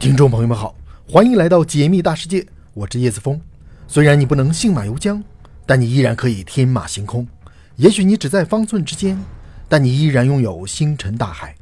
[0.00, 0.74] 听众朋友们好，
[1.06, 3.38] 欢迎来到解密大世界，我是叶子峰。
[3.86, 5.22] 虽然你不能信马由缰，
[5.66, 7.28] 但你依然可以天马行空。
[7.76, 9.22] 也许你只在方寸之间，
[9.68, 11.54] 但你依然拥有星辰大海。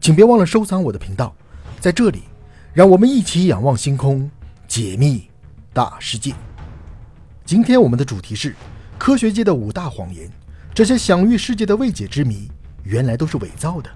[0.00, 1.36] 请别忘了收藏我的频道，
[1.80, 2.22] 在这里，
[2.72, 4.30] 让我们一起仰望星空，
[4.66, 5.28] 解密
[5.74, 6.32] 大世界。
[7.44, 8.56] 今天我们的主题是
[8.96, 10.30] 科学界的五大谎言，
[10.72, 12.50] 这些享誉世界的未解之谜，
[12.84, 13.90] 原来都是伪造的。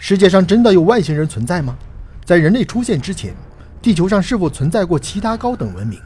[0.00, 1.76] 世界上真的有外星人存在吗？
[2.24, 3.34] 在人类出现之前，
[3.82, 5.98] 地球上是否存在过其他高等文明？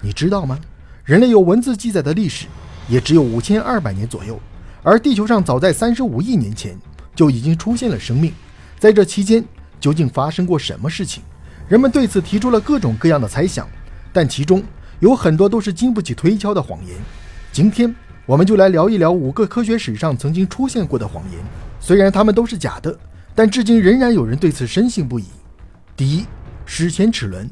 [0.00, 0.58] 你知道吗？
[1.04, 2.46] 人类有文字记载的历史
[2.88, 4.40] 也只有五千二百年左右，
[4.82, 6.74] 而地球上早在三十五亿年前
[7.14, 8.32] 就已经出现了生命。
[8.78, 9.44] 在这期间，
[9.78, 11.22] 究竟发生过什么事情？
[11.68, 13.68] 人们对此提出了各种各样的猜想，
[14.10, 14.62] 但其中
[15.00, 16.96] 有很多都是经不起推敲的谎言。
[17.52, 21.40] 今天，我们就来聊一聊五个科学史上曾经出现过的谎言，
[21.78, 22.98] 虽然它们都是假的。
[23.34, 25.24] 但至今仍然有人对此深信不疑。
[25.96, 26.24] 第一，
[26.64, 27.50] 史前齿轮，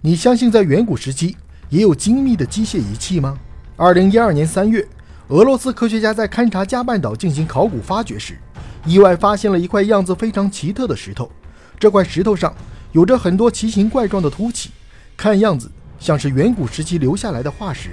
[0.00, 1.36] 你相信在远古时期
[1.68, 3.36] 也有精密的机械仪器吗？
[3.76, 4.86] 二零一二年三月，
[5.28, 8.38] 俄罗斯科学家在勘察加半岛进行考古发掘时，
[8.86, 11.30] 意外发现了一块样子非常奇特的石头。
[11.80, 12.54] 这块石头上
[12.92, 14.70] 有着很多奇形怪状的凸起，
[15.16, 17.90] 看样子像是远古时期留下来的化石。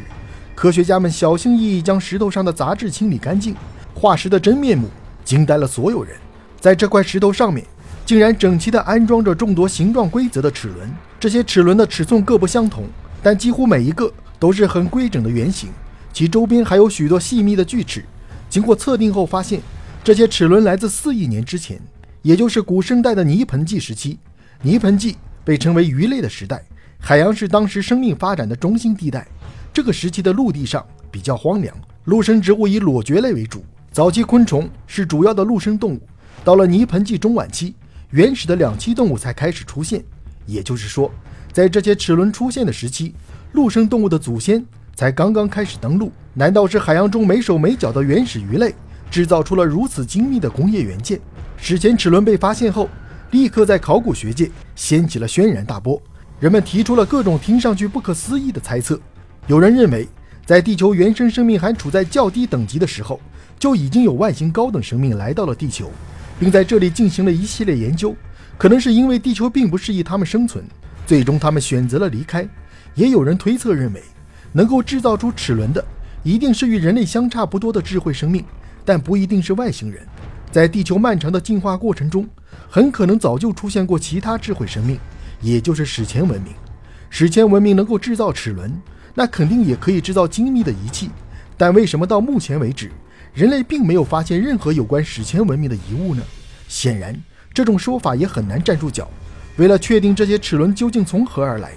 [0.54, 3.56] 科学家们小心翼翼将石头上的杂质清理干净，
[3.96, 4.88] 化石的真面目
[5.26, 6.16] 惊呆了所有人。
[6.62, 7.66] 在这块石头上面，
[8.06, 10.88] 竟然整齐地安装着众多形状规则的齿轮。
[11.20, 12.86] 这些齿轮的尺寸各不相同，
[13.24, 15.70] 但几乎每一个都是很规整的圆形，
[16.14, 18.06] 其周边还有许多细密的锯齿。
[18.48, 19.60] 经过测定后发现，
[20.04, 21.82] 这些齿轮来自四亿年之前，
[22.22, 24.20] 也就是古生代的泥盆纪时期。
[24.62, 26.64] 泥盆纪被称为鱼类的时代，
[27.00, 29.28] 海洋是当时生命发展的中心地带。
[29.74, 36.02] 这个时期的陆地上比较荒凉，陆生植物以裸蕨类为主，早期昆虫是主要的陆生动物。
[36.44, 37.76] 到了泥盆纪中晚期，
[38.10, 40.04] 原始的两栖动物才开始出现。
[40.46, 41.12] 也就是说，
[41.54, 43.14] 在这些齿轮出现的时期，
[43.52, 44.66] 陆生动物的祖先
[44.96, 46.12] 才刚刚开始登陆。
[46.34, 48.74] 难道是海洋中没手没脚的原始鱼类
[49.12, 51.20] 制造出了如此精密的工业元件？
[51.58, 52.90] 史前齿轮被发现后，
[53.32, 56.02] 立刻在考古学界掀起了轩然大波。
[56.40, 59.00] 人们提出了各种听上去不可思议的猜测。
[59.46, 60.08] 有人认为，
[60.46, 63.20] 在地球原生生命还处在较低等级的时候，
[63.60, 65.92] 就已经有外星高等生命来到了地球。
[66.42, 68.16] 并在这里进行了一系列研究，
[68.58, 70.66] 可能是因为地球并不适宜他们生存，
[71.06, 72.50] 最终他们选择了离开。
[72.96, 74.02] 也有人推测认为，
[74.52, 75.86] 能够制造出齿轮的，
[76.24, 78.44] 一定是与人类相差不多的智慧生命，
[78.84, 80.02] 但不一定是外星人。
[80.52, 82.28] 在地球漫长的进化过程中，
[82.68, 84.98] 很可能早就出现过其他智慧生命，
[85.42, 86.52] 也就是史前文明。
[87.12, 88.74] 史前文明能够制造齿轮，
[89.14, 91.12] 那肯定也可以制造精密的仪器，
[91.56, 92.92] 但为什么到目前为止？
[93.34, 96.22] 人类并没有发现任何有关史前文明的遗物呢？
[96.68, 97.16] 显然，
[97.54, 99.10] 这种说法也很难站住脚。
[99.56, 101.72] 为了确定这些齿轮究竟从何而来，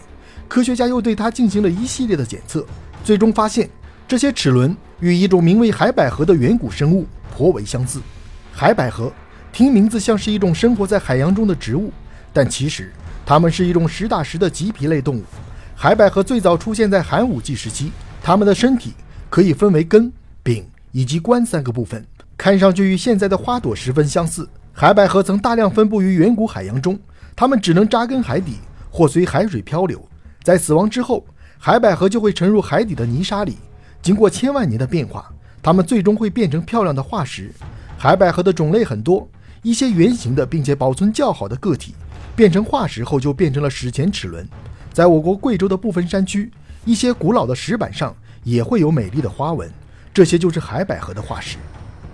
[0.48, 2.66] 科学家又对它进行了一系列的检测，
[3.04, 3.70] 最终发现
[4.08, 8.00] 这些齿轮与一种名为海百合的远古生物颇为相似。
[8.52, 9.12] 海百合
[9.52, 11.92] 听名字像是一种生活在海洋中的植物，
[12.32, 12.92] 但其实
[13.24, 15.22] 它们是一种实打实的棘皮类动物。
[15.76, 18.92] 海百合最早出现在寒武纪时期，它们的身体
[19.30, 20.12] 可以分为根、
[20.42, 20.64] 柄。
[20.94, 22.06] 以及冠三个部分，
[22.38, 24.48] 看上去与现在的花朵十分相似。
[24.72, 26.96] 海百合曾大量分布于远古海洋中，
[27.34, 28.58] 它们只能扎根海底
[28.90, 30.00] 或随海水漂流。
[30.44, 31.26] 在死亡之后，
[31.58, 33.56] 海百合就会沉入海底的泥沙里。
[34.02, 35.28] 经过千万年的变化，
[35.60, 37.50] 它们最终会变成漂亮的化石。
[37.98, 39.28] 海百合的种类很多，
[39.64, 41.96] 一些圆形的并且保存较好的个体，
[42.36, 44.48] 变成化石后就变成了史前齿轮。
[44.92, 46.52] 在我国贵州的部分山区，
[46.84, 49.68] 一些古老的石板上也会有美丽的花纹。
[50.14, 51.56] 这些就是海百合的化石。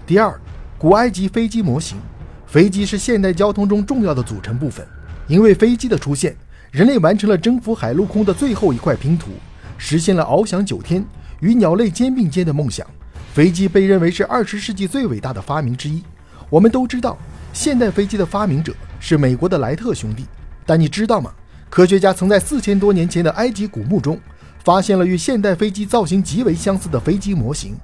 [0.06, 0.40] 第二，
[0.78, 1.98] 古埃及飞机模型。
[2.46, 4.84] 飞机是现代交通中重要的组成部分。
[5.28, 6.34] 因为飞机的出现，
[6.70, 9.32] 人类完成了征服海陆空的最后一块拼图，
[9.76, 11.04] 实现了翱翔九天、
[11.40, 12.86] 与鸟类肩并肩的梦想。
[13.34, 16.02] 飞机被认为是二十世纪最伟大的发明之一。
[16.48, 17.18] 我们都知道，
[17.52, 20.24] 现代飞机的发明者是美国的莱特兄弟。
[20.64, 21.30] 但你知道吗？
[21.68, 24.18] 科学家曾在四千多年前的埃及古墓中
[24.64, 27.76] 发现了与现代飞机造型极为相似的飞机模型。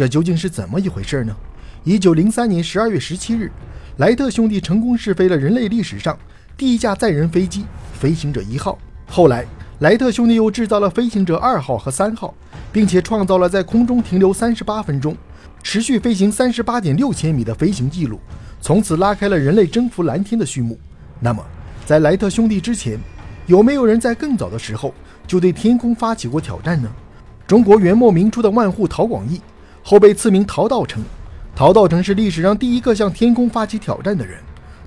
[0.00, 1.36] 这究竟是怎么一回事呢？
[1.84, 3.52] 一九零三年十二月十七日，
[3.98, 6.18] 莱特兄弟成功试飞了人类历史上
[6.56, 7.66] 第一架载人飞机
[8.00, 8.78] “飞行者一号”。
[9.06, 9.44] 后来，
[9.80, 12.34] 莱特兄弟又制造了“飞行者二号”和“三号”，
[12.72, 15.14] 并且创造了在空中停留三十八分钟、
[15.62, 18.18] 持续飞行三十八点六千米的飞行记录，
[18.58, 20.78] 从此拉开了人类征服蓝天的序幕。
[21.20, 21.44] 那么，
[21.84, 22.98] 在莱特兄弟之前，
[23.44, 24.94] 有没有人在更早的时候
[25.26, 26.90] 就对天空发起过挑战呢？
[27.46, 29.38] 中国元末明初的万户陶广义。
[29.82, 31.02] 后被赐名陶道成，
[31.54, 34.38] 陶道成是历史上第一个向天空发起挑战的人。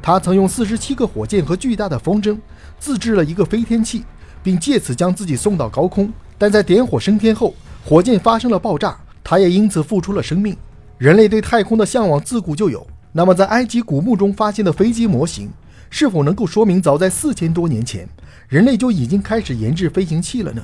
[0.02, 2.38] 他曾用四十七个火箭和巨大的风筝
[2.78, 4.04] 自制了一个飞天器，
[4.44, 6.12] 并借此将自己送到高空。
[6.38, 7.56] 但在点火升天后，
[7.86, 10.58] 火箭发生了爆炸，他也因此付出了生命。
[10.98, 12.86] 人类对太空的向往自古就有。
[13.14, 15.50] 那么，在埃及古墓中发现的飞机模型，
[15.90, 18.08] 是否能够说明早在四千多年前，
[18.50, 20.62] 人类就已经开始研制飞行器了呢？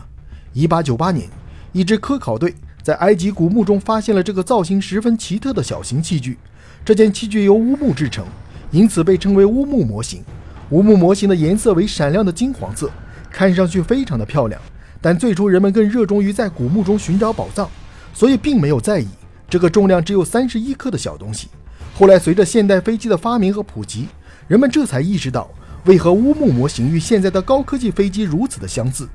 [0.51, 1.29] 一八九八年，
[1.71, 2.53] 一支科考队
[2.89, 6.39] 在埃及古墓中发现了这个造型十分奇特的小型器具。
[6.83, 8.25] 这件器具由乌木制成。
[8.71, 10.23] 因此被称为乌木模型。
[10.71, 12.89] 乌木模型的颜色为闪亮的金黄色，
[13.31, 14.59] 看上去非常的漂亮。
[15.01, 17.69] 但最初人们更热衷于在古墓中寻找宝藏，
[18.11, 19.07] 所以并没有在意
[19.47, 21.47] 这个重量只有三十一克的小东西。
[21.95, 24.07] 后来随着现代飞机的发明和普及，
[24.47, 25.49] 人们这才意识到
[25.85, 29.07] 为何乌木模型与现在的高科技飞机如此的相似。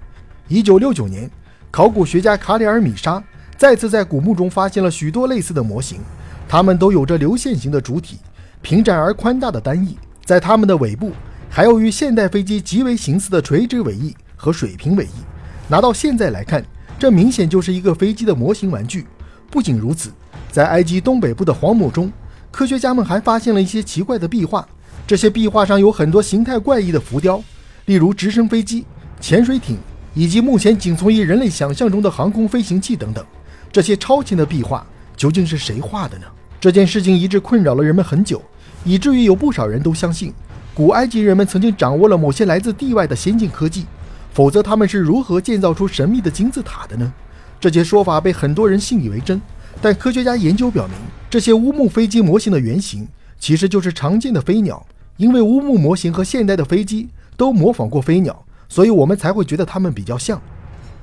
[0.48, 1.30] 一九六九年，
[1.70, 3.22] 考古学家卡里尔米沙
[3.56, 6.00] 再次在古墓中发现了许多类似的模型，
[6.48, 8.18] 它们都有着流线型的主体。
[8.60, 11.12] 平展而宽大的单翼，在它们的尾部
[11.50, 15.10] 还有与现代飞机极为形似的垂直尾翼和水平尾翼。
[15.68, 16.64] 拿到现在来看，
[16.98, 19.06] 这明显就是一个飞机的模型玩具。
[19.50, 20.10] 不仅如此，
[20.50, 22.10] 在埃及东北部的荒漠中，
[22.50, 24.66] 科学家们还发现了一些奇怪的壁画。
[25.06, 27.42] 这些壁画上有很多形态怪异的浮雕，
[27.84, 28.86] 例如直升飞机、
[29.20, 29.76] 潜水艇
[30.14, 33.22] 以及目前仅存于人类想象中的航空飞行器等等。
[33.74, 34.86] 这些超前的壁画
[35.16, 36.26] 究竟是谁画的呢？
[36.60, 38.40] 这件事情一直困扰了人们很久。
[38.84, 40.32] 以至于有不少人都相信，
[40.72, 43.86] 古埃及人们曾经掌握了某些来自地外的先进科技，
[44.32, 47.12] 否则他们是如何建造出神秘的金字塔的呢？
[47.58, 49.42] 这些说法被很多人信以为真，
[49.82, 50.94] 但科学家研究表明，
[51.28, 53.08] 这些乌木飞机模型的原型
[53.40, 54.86] 其实就是常见的飞鸟。
[55.16, 60.40] 因为乌木模型和现代的飞机都模仿过飞鸟，所以我们才会觉得它们比较像。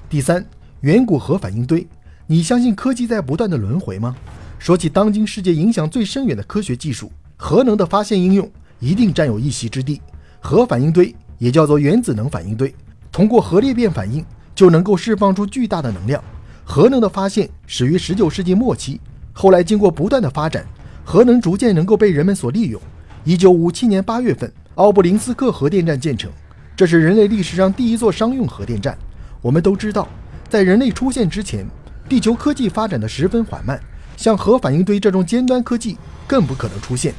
[0.10, 0.46] 第三，
[0.82, 1.86] 远古核反应堆，
[2.32, 4.16] 你相信科技在不断的轮回吗？
[4.58, 7.12] 说起当今世界影响最深远的科学技术。
[7.36, 8.50] 核能的发现应用
[8.80, 10.02] 一定占有一席之地。
[10.40, 12.74] 核反应堆也叫做原子能反应堆，
[13.12, 14.26] 通过核裂变反应
[14.56, 16.24] 就能够释放出巨大的能量。
[16.64, 19.02] 核能的发现始于19世纪末期，
[19.34, 20.66] 后来经过不断的发展，
[21.04, 22.82] 核能逐渐能够被人们所利用。
[23.26, 26.32] 1957年8月份，奥布林斯克核电站建成，
[26.78, 28.98] 这是人类历史上第一座商用核电站。
[29.42, 30.08] 我们都知道，
[30.48, 31.68] 在人类出现之前，
[32.12, 33.80] 地球科技发展的十分缓慢，
[34.18, 35.98] 像核反应堆这种尖端科技
[36.28, 37.14] 更不可能出现。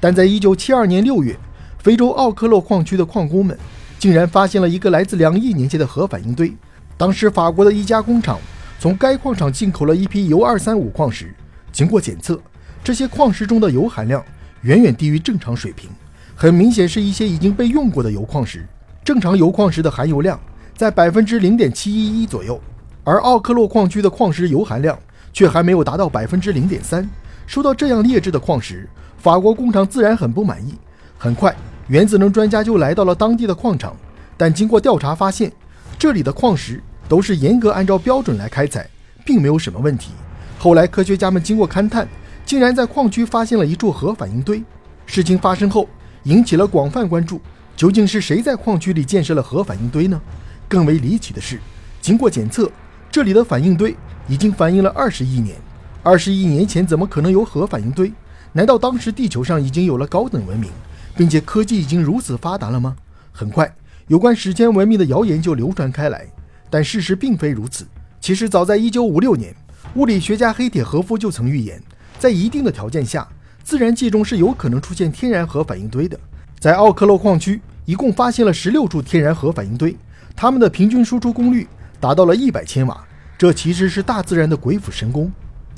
[0.00, 1.38] 但在一九七二年六月，
[1.78, 3.56] 非洲奥克洛矿区的矿工们
[4.00, 6.52] 竟然发现了一个来自两亿年前的核反应堆。
[6.96, 8.36] 当时，法国的一家工厂
[8.80, 11.32] 从该矿场进口了一批铀二三五矿石，
[11.70, 12.42] 经过检测，
[12.82, 14.20] 这些矿石中的铀含量
[14.62, 15.88] 远远低于正常水平，
[16.34, 18.66] 很明显是一些已经被用过的铀矿石。
[19.04, 20.36] 正常铀矿石的含铀量
[20.76, 22.60] 在百分之零点七一一左右，
[23.04, 24.98] 而奥克洛矿区的矿石铀含量
[25.32, 27.08] 却还没有达到百分之零点三。
[27.46, 28.88] 收到这样劣质的矿石。
[29.18, 30.74] 法国工厂自然很不满意。
[31.16, 31.54] 很快，
[31.86, 33.94] 原子能专家就来到了当地的矿场，
[34.36, 35.52] 但经过调查发现，
[35.96, 38.88] 这里的矿石都是严格按照标准来开采，
[39.24, 40.10] 并没有什么问题。
[40.58, 42.08] 后来，科学家们经过勘探，
[42.44, 44.62] 竟然在矿区发现了一处核反应堆。
[45.06, 45.88] 事情发生后，
[46.24, 47.40] 引起了广泛关注。
[47.76, 50.20] 究竟是谁在矿区里建设了核反应堆呢？
[50.68, 51.60] 更为离奇的是，
[52.00, 52.70] 经过检测，
[53.12, 53.94] 这里的反应堆
[54.26, 55.54] 已经反应了二十亿年。
[56.02, 58.10] 二十亿年前，怎么可能有核反应堆？
[58.54, 60.70] 难道当时地球上已经有了高等文明，
[61.14, 62.96] 并且科技已经如此发达了吗？
[63.30, 63.70] 很快，
[64.08, 66.26] 有关史前文明的谣言就流传开来，
[66.70, 67.86] 但事实并非如此。
[68.18, 69.54] 其实，早在1956年，
[69.94, 71.82] 物理学家黑铁和夫就曾预言，
[72.18, 73.28] 在一定的条件下，
[73.62, 76.18] 自然界中是有可能出现天然核反应堆的。
[76.58, 79.94] 在奥克洛矿区，一共发现了16处天然核反应堆，
[80.34, 81.68] 它们的平均输出功率
[82.02, 83.06] 达到了100千瓦，
[83.38, 85.30] 这其实是大自然的鬼斧神工。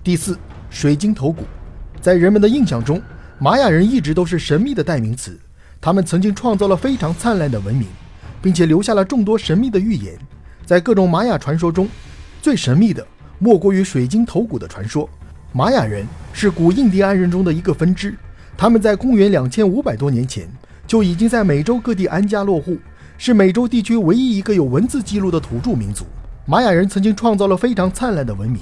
[0.02, 0.38] 第四，
[0.71, 1.43] 水晶头骨。
[2.00, 2.99] 在人们的印象中，
[3.38, 5.38] 玛雅人一直都是神秘的代名词。
[5.83, 7.87] 他们曾经创造了非常灿烂的文明，
[8.40, 10.19] 并且留下了众多神秘的预言。
[10.64, 11.87] 在各种玛雅传说中，
[12.40, 13.07] 最神秘的
[13.38, 15.07] 莫过于水晶头骨的传说。
[15.52, 18.16] 玛雅人是古印第安人中的一个分支，
[18.57, 20.49] 他们在公元两千五百多年前
[20.87, 22.78] 就已经在美洲各地安家落户，
[23.16, 26.04] 是美洲地区唯一一个有文字记录的土著民族。
[26.47, 28.61] 玛雅人曾经创造了非常灿烂的文明，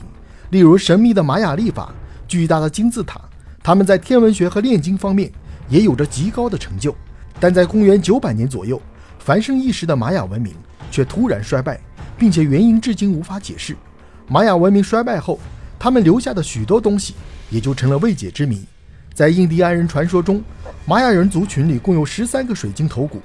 [0.51, 1.93] 例如神秘的玛雅历法、
[2.29, 3.21] 巨大的金字塔。
[3.63, 5.31] 他们在天文学和炼金方面
[5.69, 6.95] 也有着极高的成就，
[7.41, 8.81] 但在公元九百年左右，
[9.19, 10.53] 繁盛一时的玛雅文明
[10.91, 11.81] 却突然衰败，
[12.19, 13.77] 并且原因至今无法解释。
[14.29, 15.39] 玛雅文明衰败后，
[15.79, 17.15] 他们留下的许多东西
[17.51, 18.65] 也就成了未解之谜。
[19.15, 20.43] 在印第安人传说中，
[20.87, 23.21] 玛雅人族群里共有十三个水晶头骨，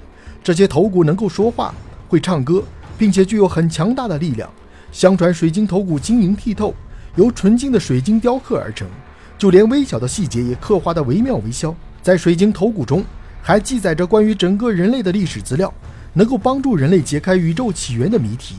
[0.47, 1.75] 这些头骨能够说话、
[2.07, 2.63] 会唱歌，
[2.97, 4.49] 并且具有很强大的力量。
[4.93, 6.73] 相传，水晶头骨晶莹剔透，
[7.17, 8.87] 由纯净的水晶雕刻而成。
[9.37, 11.75] 就连微小的细节也刻画得惟妙惟肖。
[12.01, 13.03] 在水晶头骨中
[13.41, 15.73] 还记载着关于整个人类的历史资料，
[16.13, 18.55] 能够帮助人类解开宇宙起源的谜题。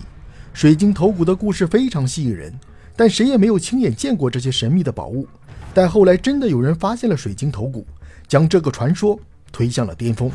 [0.52, 2.52] 水晶头骨的故事非常吸引人，
[2.96, 5.26] 但谁也没有亲眼见过这些神秘的宝物。
[5.72, 7.86] 但后来真的有人发现了水晶头骨，
[8.26, 9.18] 将这个传说
[9.50, 10.30] 推向了巅峰。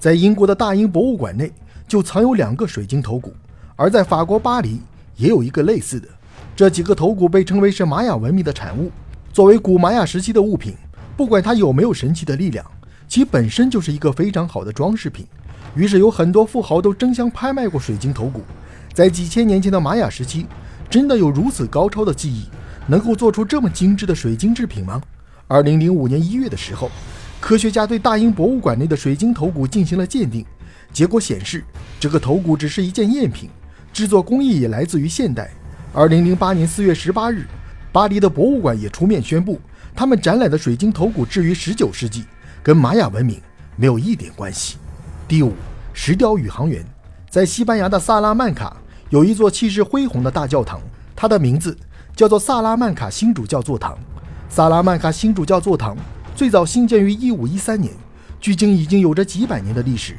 [0.00, 1.52] 在英国的大英博物馆内
[1.86, 3.34] 就藏有两个水晶头骨，
[3.76, 4.80] 而在法国巴黎
[5.14, 6.08] 也有一个类似的。
[6.56, 8.90] 这几个头骨被称为是玛雅文明的产物。
[9.30, 10.74] 作为古玛雅时期的物品，
[11.18, 12.64] 不管它有没有神奇的力量，
[13.06, 15.26] 其本身就是一个非常好的装饰品。
[15.74, 18.40] 于是有很多富豪都争相拍卖过水晶头骨。
[18.94, 20.46] 在几千年前的玛雅时期，
[20.88, 22.46] 真的有如此高超的技艺，
[22.86, 25.02] 能够做出这么精致的水晶制品吗？
[25.46, 26.90] 二零零五年一月的时候，
[27.40, 30.44] 科学家对大英博物馆内的水晶头骨进行了鉴定，
[30.92, 31.64] 结果显示，
[31.98, 33.48] 这个头骨只是一件赝品，
[33.92, 35.50] 制作工艺也来自于现代。
[35.92, 37.46] 二零零八年四月十八日。
[37.92, 39.60] 巴黎的博物馆也出面宣布，
[39.96, 42.24] 他们展览的水晶头骨至于19世纪，
[42.62, 43.40] 跟玛雅文明
[43.74, 44.76] 没有一点关系。
[45.26, 45.54] 第五，
[45.92, 46.84] 石雕宇航员
[47.28, 48.76] 在西班牙的萨拉曼卡
[49.08, 50.80] 有一座气势恢宏的大教堂，
[51.16, 51.76] 它的名字
[52.14, 53.98] 叫做萨拉曼卡新主教座堂。
[54.48, 55.96] 萨拉曼卡新主教座堂
[56.40, 57.92] 最早兴建于1513年，
[58.40, 60.16] 距今已经有着几百年的历史。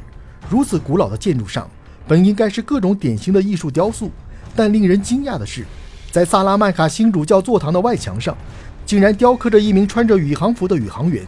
[0.48, 1.68] 如此古老的建筑上，
[2.06, 4.08] 本应该是各种典型的艺术雕塑，
[4.54, 5.64] 但令人惊讶的是。
[6.12, 8.38] 在萨拉曼卡新主教座堂的外墙上，
[8.86, 11.26] 竟然雕刻着一名穿着宇航服的宇航员。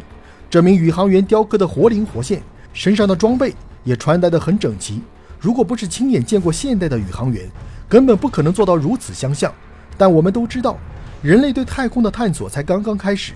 [0.49, 2.41] 这名宇航员雕刻的活灵活现，
[2.73, 5.03] 身上的装备也穿戴得很整齐。
[5.41, 7.51] 如果不是亲眼见过现代的宇航员，
[7.89, 9.53] 根本不可能做到如此相像。
[9.99, 10.79] 但我们都知道，
[11.21, 13.33] 人类对太空的探索才刚刚开始。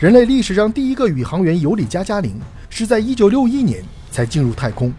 [0.00, 2.34] 人类历史上第一个宇航员尤里加加林
[2.70, 4.90] 是在1961年才进入太空。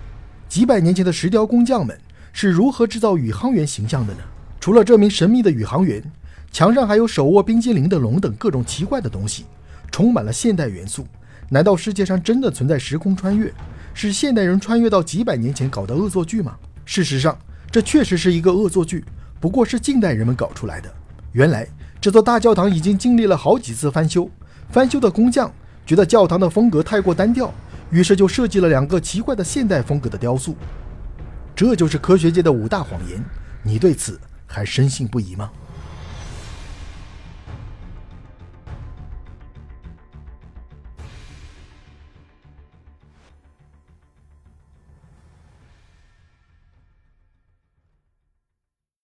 [0.47, 1.99] 几百年前的石雕工匠们
[2.31, 4.19] 是如何制造宇航员形象的呢？
[4.59, 6.03] 除了这名神秘的宇航员，
[6.51, 9.45] 墙上还有手握冰激凌的龙等各种奇怪的东西，
[9.91, 11.07] 充满了现代元素。
[11.49, 13.51] 难道世界上真的存在时空穿越？
[13.95, 16.55] 是现代人穿越到几百年前搞的恶作剧吗？
[16.85, 17.35] 事实上，
[17.71, 19.03] 这确实是一个恶作剧，
[19.39, 20.93] 不过是近代人们搞出来的。
[21.31, 21.67] 原来
[21.99, 24.29] 这座大教堂已经经历了好几次翻修，
[24.71, 25.51] 翻修的工匠
[25.85, 27.53] 觉得教堂的风格太过单调，
[27.89, 30.55] 于是就设计了两个奇怪的现代风格的雕塑。
[31.53, 33.21] 这就是科学界的五大谎言，
[33.63, 34.19] 你对此？
[34.47, 35.49] 还深信不疑吗？